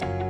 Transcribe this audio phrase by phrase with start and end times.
[0.00, 0.25] Bye.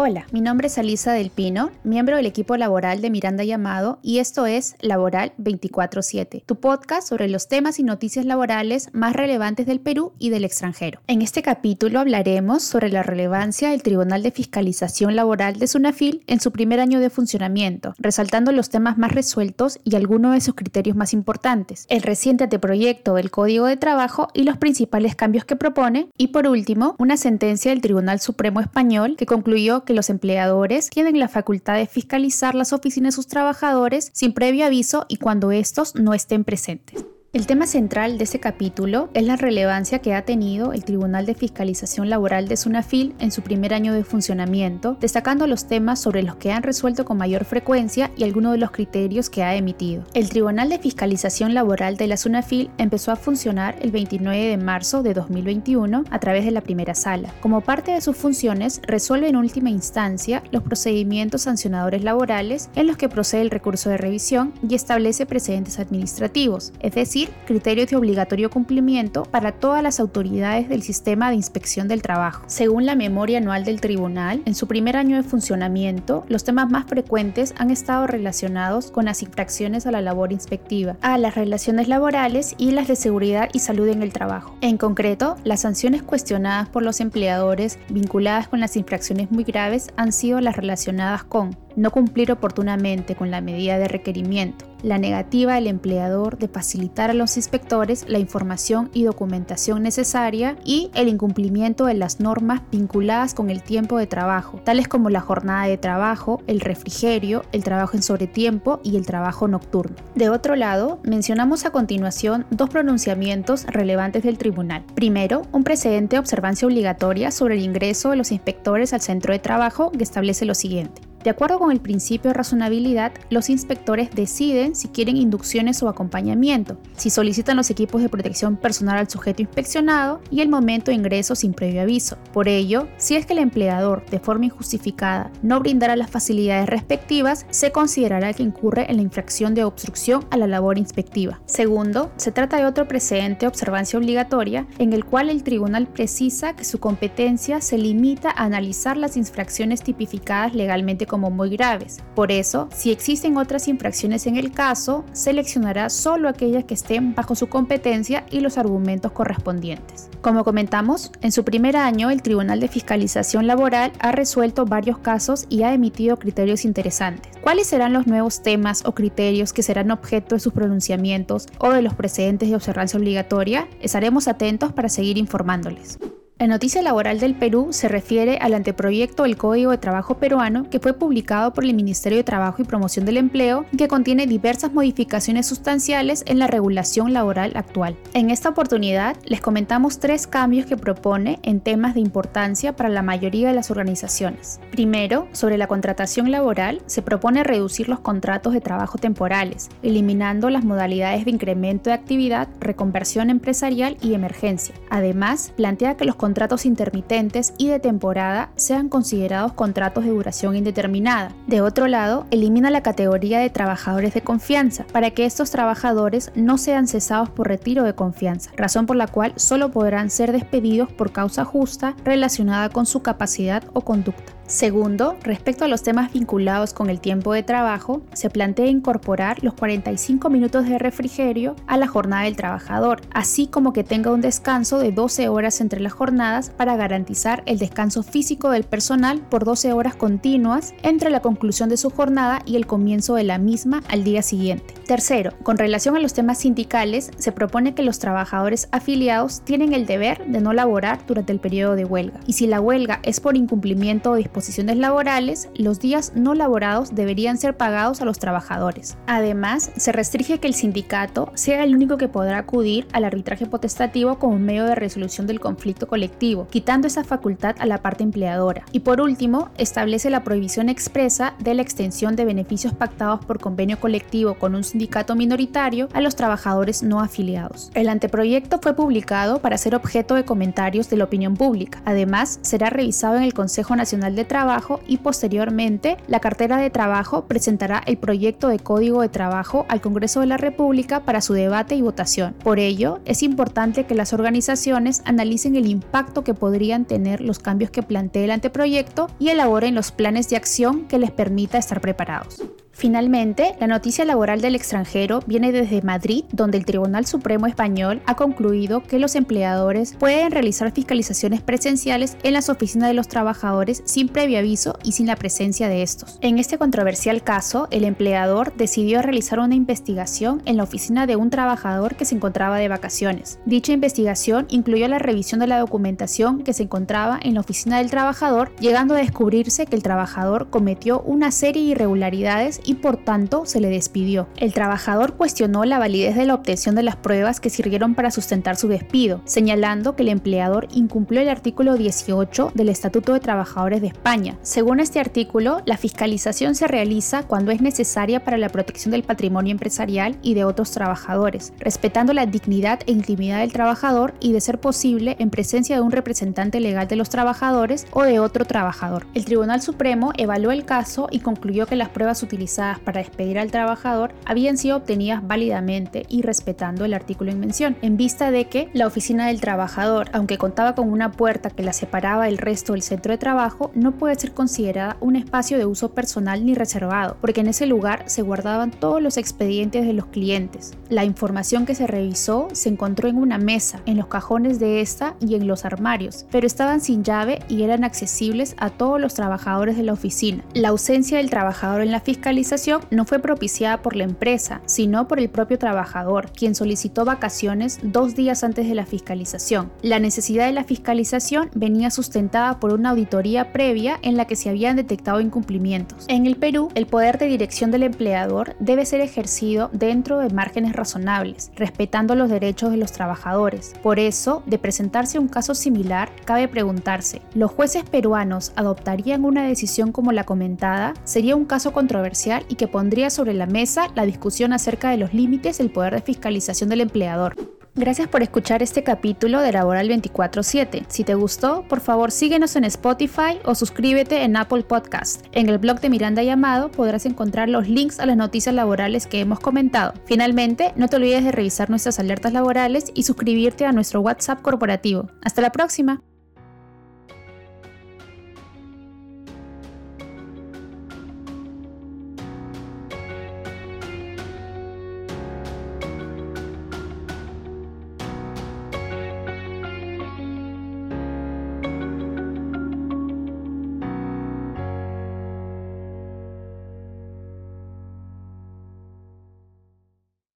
[0.00, 4.20] Hola, mi nombre es Alisa del Pino, miembro del equipo laboral de Miranda Llamado y
[4.20, 9.80] esto es Laboral 24/7, tu podcast sobre los temas y noticias laborales más relevantes del
[9.80, 11.00] Perú y del extranjero.
[11.08, 16.38] En este capítulo hablaremos sobre la relevancia del Tribunal de Fiscalización Laboral de Sunafil en
[16.38, 20.96] su primer año de funcionamiento, resaltando los temas más resueltos y algunos de sus criterios
[20.96, 26.08] más importantes, el reciente anteproyecto del Código de Trabajo y los principales cambios que propone,
[26.16, 31.18] y por último, una sentencia del Tribunal Supremo Español que concluyó que los empleadores tienen
[31.18, 35.94] la facultad de fiscalizar las oficinas de sus trabajadores sin previo aviso y cuando estos
[35.94, 37.06] no estén presentes.
[37.34, 41.34] El tema central de este capítulo es la relevancia que ha tenido el Tribunal de
[41.34, 46.36] Fiscalización Laboral de Sunafil en su primer año de funcionamiento, destacando los temas sobre los
[46.36, 50.04] que han resuelto con mayor frecuencia y algunos de los criterios que ha emitido.
[50.14, 55.02] El Tribunal de Fiscalización Laboral de la Sunafil empezó a funcionar el 29 de marzo
[55.02, 57.34] de 2021 a través de la primera sala.
[57.42, 62.96] Como parte de sus funciones, resuelve en última instancia los procedimientos sancionadores laborales en los
[62.96, 68.50] que procede el recurso de revisión y establece precedentes administrativos, es decir, criterios de obligatorio
[68.50, 72.44] cumplimiento para todas las autoridades del sistema de inspección del trabajo.
[72.46, 76.86] Según la memoria anual del tribunal, en su primer año de funcionamiento, los temas más
[76.86, 82.54] frecuentes han estado relacionados con las infracciones a la labor inspectiva, a las relaciones laborales
[82.58, 84.54] y las de seguridad y salud en el trabajo.
[84.60, 90.12] En concreto, las sanciones cuestionadas por los empleadores vinculadas con las infracciones muy graves han
[90.12, 95.66] sido las relacionadas con no cumplir oportunamente con la medida de requerimiento, la negativa del
[95.66, 101.94] empleador de facilitar a los inspectores la información y documentación necesaria y el incumplimiento de
[101.94, 106.60] las normas vinculadas con el tiempo de trabajo, tales como la jornada de trabajo, el
[106.60, 109.96] refrigerio, el trabajo en sobretiempo y el trabajo nocturno.
[110.14, 114.84] De otro lado, mencionamos a continuación dos pronunciamientos relevantes del tribunal.
[114.94, 119.38] Primero, un precedente de observancia obligatoria sobre el ingreso de los inspectores al centro de
[119.38, 121.07] trabajo que establece lo siguiente.
[121.24, 126.78] De acuerdo con el principio de razonabilidad, los inspectores deciden si quieren inducciones o acompañamiento,
[126.96, 131.34] si solicitan los equipos de protección personal al sujeto inspeccionado y el momento de ingreso
[131.34, 132.16] sin previo aviso.
[132.32, 137.46] Por ello, si es que el empleador, de forma injustificada, no brindara las facilidades respectivas,
[137.50, 141.40] se considerará que incurre en la infracción de obstrucción a la labor inspectiva.
[141.46, 146.54] Segundo, se trata de otro precedente de observancia obligatoria en el cual el tribunal precisa
[146.54, 151.98] que su competencia se limita a analizar las infracciones tipificadas legalmente muy graves.
[152.14, 157.34] Por eso, si existen otras infracciones en el caso, seleccionará solo aquellas que estén bajo
[157.34, 160.08] su competencia y los argumentos correspondientes.
[160.22, 165.46] Como comentamos, en su primer año el Tribunal de Fiscalización Laboral ha resuelto varios casos
[165.48, 167.32] y ha emitido criterios interesantes.
[167.40, 171.82] ¿Cuáles serán los nuevos temas o criterios que serán objeto de sus pronunciamientos o de
[171.82, 173.68] los precedentes de observancia obligatoria?
[173.80, 175.98] Estaremos atentos para seguir informándoles.
[176.40, 180.78] La noticia laboral del Perú se refiere al anteproyecto del Código de Trabajo peruano que
[180.78, 184.72] fue publicado por el Ministerio de Trabajo y Promoción del Empleo y que contiene diversas
[184.72, 187.96] modificaciones sustanciales en la regulación laboral actual.
[188.14, 193.02] En esta oportunidad les comentamos tres cambios que propone en temas de importancia para la
[193.02, 194.60] mayoría de las organizaciones.
[194.70, 200.62] Primero, sobre la contratación laboral, se propone reducir los contratos de trabajo temporales, eliminando las
[200.62, 204.76] modalidades de incremento de actividad, reconversión empresarial y emergencia.
[204.88, 206.27] Además, plantea que los contratos
[206.64, 211.32] intermitentes y de temporada sean considerados contratos de duración indeterminada.
[211.46, 216.58] De otro lado, elimina la categoría de trabajadores de confianza para que estos trabajadores no
[216.58, 221.12] sean cesados por retiro de confianza, razón por la cual solo podrán ser despedidos por
[221.12, 224.37] causa justa relacionada con su capacidad o conducta.
[224.48, 229.52] Segundo, respecto a los temas vinculados con el tiempo de trabajo, se plantea incorporar los
[229.52, 234.78] 45 minutos de refrigerio a la jornada del trabajador, así como que tenga un descanso
[234.78, 239.74] de 12 horas entre las jornadas para garantizar el descanso físico del personal por 12
[239.74, 244.02] horas continuas entre la conclusión de su jornada y el comienzo de la misma al
[244.02, 244.77] día siguiente.
[244.88, 249.84] Tercero, con relación a los temas sindicales, se propone que los trabajadores afiliados tienen el
[249.84, 253.36] deber de no laborar durante el periodo de huelga, y si la huelga es por
[253.36, 258.96] incumplimiento o disposiciones laborales, los días no laborados deberían ser pagados a los trabajadores.
[259.06, 264.18] Además, se restringe que el sindicato sea el único que podrá acudir al arbitraje potestativo
[264.18, 268.64] como medio de resolución del conflicto colectivo, quitando esa facultad a la parte empleadora.
[268.72, 273.78] Y por último, establece la prohibición expresa de la extensión de beneficios pactados por convenio
[273.78, 274.77] colectivo con un sindicato
[275.16, 277.70] minoritario a los trabajadores no afiliados.
[277.74, 281.82] El anteproyecto fue publicado para ser objeto de comentarios de la opinión pública.
[281.84, 287.24] Además, será revisado en el Consejo Nacional de trabajo y posteriormente la cartera de trabajo
[287.26, 291.74] presentará el proyecto de código de trabajo al Congreso de la República para su debate
[291.74, 292.34] y votación.
[292.42, 297.70] Por ello, es importante que las organizaciones analicen el impacto que podrían tener los cambios
[297.70, 302.42] que plantee el anteproyecto y elaboren los planes de acción que les permita estar preparados.
[302.78, 308.14] Finalmente, la noticia laboral del extranjero viene desde Madrid, donde el Tribunal Supremo Español ha
[308.14, 314.08] concluido que los empleadores pueden realizar fiscalizaciones presenciales en las oficinas de los trabajadores sin
[314.08, 316.18] previo aviso y sin la presencia de estos.
[316.20, 321.30] En este controversial caso, el empleador decidió realizar una investigación en la oficina de un
[321.30, 323.40] trabajador que se encontraba de vacaciones.
[323.44, 327.90] Dicha investigación incluyó la revisión de la documentación que se encontraba en la oficina del
[327.90, 333.46] trabajador, llegando a descubrirse que el trabajador cometió una serie de irregularidades y por tanto
[333.46, 334.28] se le despidió.
[334.36, 338.56] El trabajador cuestionó la validez de la obtención de las pruebas que sirvieron para sustentar
[338.56, 343.86] su despido, señalando que el empleador incumplió el artículo 18 del Estatuto de Trabajadores de
[343.86, 344.36] España.
[344.42, 349.52] Según este artículo, la fiscalización se realiza cuando es necesaria para la protección del patrimonio
[349.52, 354.60] empresarial y de otros trabajadores, respetando la dignidad e intimidad del trabajador y de ser
[354.60, 359.06] posible en presencia de un representante legal de los trabajadores o de otro trabajador.
[359.14, 363.52] El Tribunal Supremo evaluó el caso y concluyó que las pruebas utilizadas para despedir al
[363.52, 368.68] trabajador habían sido obtenidas válidamente y respetando el artículo en mención, en vista de que
[368.72, 372.82] la oficina del trabajador, aunque contaba con una puerta que la separaba del resto del
[372.82, 377.42] centro de trabajo, no puede ser considerada un espacio de uso personal ni reservado, porque
[377.42, 380.72] en ese lugar se guardaban todos los expedientes de los clientes.
[380.88, 385.14] La información que se revisó se encontró en una mesa, en los cajones de esta
[385.20, 389.76] y en los armarios, pero estaban sin llave y eran accesibles a todos los trabajadores
[389.76, 390.44] de la oficina.
[390.54, 392.47] La ausencia del trabajador en la fiscalización
[392.90, 398.14] no fue propiciada por la empresa, sino por el propio trabajador, quien solicitó vacaciones dos
[398.14, 399.70] días antes de la fiscalización.
[399.82, 404.48] La necesidad de la fiscalización venía sustentada por una auditoría previa en la que se
[404.48, 406.06] habían detectado incumplimientos.
[406.08, 410.72] En el Perú, el poder de dirección del empleador debe ser ejercido dentro de márgenes
[410.72, 413.74] razonables, respetando los derechos de los trabajadores.
[413.82, 419.92] Por eso, de presentarse un caso similar, cabe preguntarse, ¿los jueces peruanos adoptarían una decisión
[419.92, 420.94] como la comentada?
[421.04, 425.14] ¿Sería un caso controversial y que pondría sobre la mesa la discusión acerca de los
[425.14, 427.36] límites del poder de fiscalización del empleador.
[427.78, 430.84] Gracias por escuchar este capítulo de Laboral 24/7.
[430.88, 435.24] Si te gustó, por favor síguenos en Spotify o suscríbete en Apple Podcast.
[435.30, 439.20] En el blog de Miranda Llamado podrás encontrar los links a las noticias laborales que
[439.20, 439.94] hemos comentado.
[440.06, 445.08] Finalmente, no te olvides de revisar nuestras alertas laborales y suscribirte a nuestro WhatsApp corporativo.
[445.22, 446.02] Hasta la próxima.